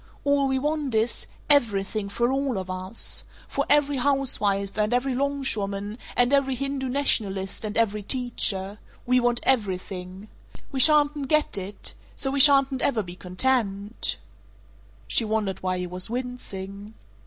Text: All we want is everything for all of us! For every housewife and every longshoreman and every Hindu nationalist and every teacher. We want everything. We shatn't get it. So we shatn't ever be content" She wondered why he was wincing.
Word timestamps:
All 0.23 0.47
we 0.47 0.57
want 0.57 0.95
is 0.95 1.27
everything 1.47 2.09
for 2.09 2.31
all 2.31 2.57
of 2.57 2.71
us! 2.71 3.23
For 3.47 3.67
every 3.69 3.97
housewife 3.97 4.75
and 4.75 4.91
every 4.95 5.13
longshoreman 5.13 5.99
and 6.17 6.33
every 6.33 6.55
Hindu 6.55 6.89
nationalist 6.89 7.63
and 7.63 7.77
every 7.77 8.01
teacher. 8.01 8.79
We 9.05 9.19
want 9.19 9.41
everything. 9.43 10.27
We 10.71 10.79
shatn't 10.79 11.27
get 11.27 11.55
it. 11.55 11.93
So 12.15 12.31
we 12.31 12.39
shatn't 12.39 12.81
ever 12.81 13.03
be 13.03 13.15
content" 13.15 14.17
She 15.07 15.23
wondered 15.23 15.61
why 15.61 15.77
he 15.77 15.85
was 15.85 16.09
wincing. 16.09 16.95